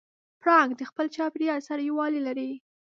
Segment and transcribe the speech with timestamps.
[0.41, 2.49] پړانګ د خپل چاپېریال سره یووالی لري.